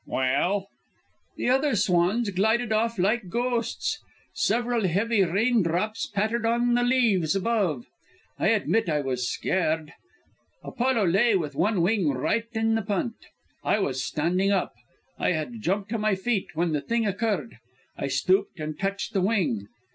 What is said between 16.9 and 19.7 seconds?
occurred. I stooped and touched the wing.